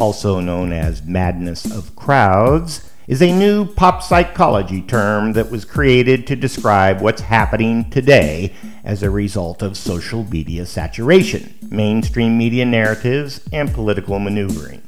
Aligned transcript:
also 0.00 0.40
known 0.40 0.72
as 0.72 1.02
madness 1.02 1.70
of 1.70 1.94
crowds, 1.96 2.90
is 3.06 3.20
a 3.20 3.32
new 3.32 3.66
pop 3.66 4.02
psychology 4.02 4.82
term 4.82 5.32
that 5.32 5.50
was 5.50 5.64
created 5.64 6.26
to 6.26 6.36
describe 6.36 7.00
what's 7.00 7.22
happening 7.22 7.88
today 7.90 8.52
as 8.84 9.02
a 9.02 9.10
result 9.10 9.62
of 9.62 9.76
social 9.76 10.24
media 10.24 10.64
saturation, 10.64 11.54
mainstream 11.70 12.38
media 12.38 12.64
narratives, 12.64 13.40
and 13.52 13.72
political 13.74 14.18
maneuvering. 14.18 14.82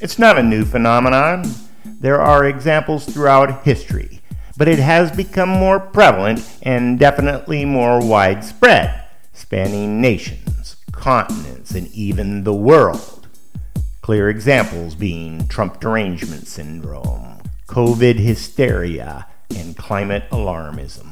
It's 0.00 0.18
not 0.18 0.38
a 0.38 0.42
new 0.42 0.64
phenomenon. 0.64 1.50
There 1.84 2.20
are 2.20 2.44
examples 2.44 3.06
throughout 3.06 3.64
history 3.64 4.16
but 4.56 4.68
it 4.68 4.78
has 4.78 5.10
become 5.10 5.48
more 5.48 5.78
prevalent 5.78 6.58
and 6.62 6.98
definitely 6.98 7.64
more 7.64 8.04
widespread, 8.04 9.04
spanning 9.32 10.00
nations, 10.00 10.76
continents, 10.92 11.72
and 11.72 11.88
even 11.88 12.44
the 12.44 12.54
world. 12.54 13.25
Clear 14.06 14.28
examples 14.28 14.94
being 14.94 15.48
Trump 15.48 15.80
derangement 15.80 16.46
syndrome, 16.46 17.40
COVID 17.66 18.20
hysteria, 18.20 19.26
and 19.56 19.76
climate 19.76 20.22
alarmism. 20.30 21.10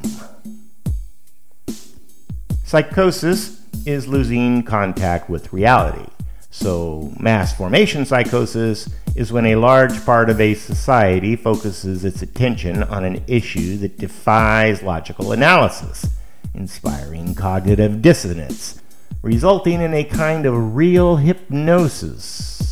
Psychosis 2.63 3.59
is 3.85 4.07
losing 4.07 4.63
contact 4.63 5.29
with 5.29 5.51
reality. 5.51 6.09
So, 6.51 7.11
mass 7.19 7.53
formation 7.53 8.05
psychosis 8.05 8.87
is 9.13 9.29
when 9.29 9.47
a 9.47 9.57
large 9.57 10.05
part 10.05 10.29
of 10.29 10.39
a 10.39 10.53
society 10.53 11.35
focuses 11.35 12.05
its 12.05 12.21
attention 12.21 12.81
on 12.81 13.03
an 13.03 13.25
issue 13.27 13.75
that 13.79 13.97
defies 13.97 14.81
logical 14.81 15.33
analysis, 15.33 16.07
inspiring 16.53 17.35
cognitive 17.35 18.01
dissonance, 18.01 18.81
resulting 19.21 19.81
in 19.81 19.93
a 19.93 20.05
kind 20.05 20.45
of 20.45 20.77
real 20.77 21.17
hypnosis. 21.17 22.64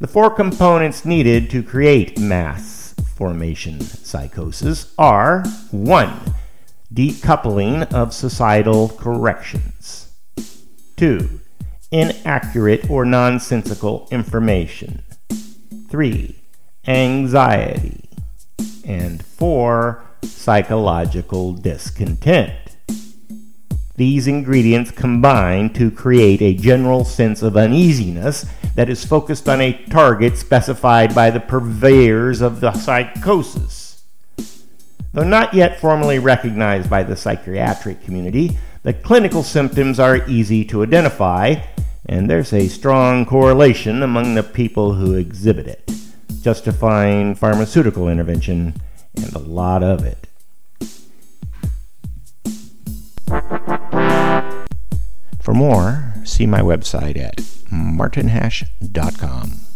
The 0.00 0.08
four 0.08 0.30
components 0.30 1.04
needed 1.04 1.50
to 1.50 1.62
create 1.62 2.18
mass 2.18 2.94
formation 3.16 3.82
psychosis 3.82 4.94
are 4.96 5.44
1. 5.72 6.34
Decoupling 6.90 7.92
of 7.92 8.14
societal 8.14 8.88
corrections. 8.88 10.10
2 10.96 11.40
inaccurate 11.92 12.88
or 12.88 13.04
nonsensical 13.04 14.08
information. 14.10 15.02
3. 15.90 16.34
Anxiety. 16.86 18.08
And 18.86 19.22
4. 19.22 20.02
Psychological 20.22 21.52
discontent. 21.52 22.54
These 23.96 24.26
ingredients 24.26 24.92
combine 24.92 25.74
to 25.74 25.90
create 25.90 26.40
a 26.40 26.54
general 26.54 27.04
sense 27.04 27.42
of 27.42 27.54
uneasiness 27.54 28.46
that 28.80 28.88
is 28.88 29.04
focused 29.04 29.46
on 29.46 29.60
a 29.60 29.74
target 29.90 30.38
specified 30.38 31.14
by 31.14 31.28
the 31.28 31.38
purveyors 31.38 32.40
of 32.40 32.60
the 32.60 32.72
psychosis. 32.72 34.02
Though 35.12 35.22
not 35.22 35.52
yet 35.52 35.78
formally 35.78 36.18
recognized 36.18 36.88
by 36.88 37.02
the 37.02 37.14
psychiatric 37.14 38.02
community, 38.02 38.56
the 38.82 38.94
clinical 38.94 39.42
symptoms 39.42 40.00
are 40.00 40.26
easy 40.26 40.64
to 40.64 40.82
identify 40.82 41.56
and 42.06 42.30
there's 42.30 42.54
a 42.54 42.68
strong 42.68 43.26
correlation 43.26 44.02
among 44.02 44.34
the 44.34 44.42
people 44.42 44.94
who 44.94 45.12
exhibit 45.12 45.66
it, 45.66 45.92
justifying 46.40 47.34
pharmaceutical 47.34 48.08
intervention 48.08 48.80
and 49.14 49.34
a 49.34 49.40
lot 49.40 49.82
of 49.82 50.06
it. 50.06 50.26
For 55.38 55.52
more, 55.52 56.14
see 56.24 56.46
my 56.46 56.62
website 56.62 57.18
at 57.18 57.59
martinhash.com. 57.70 59.69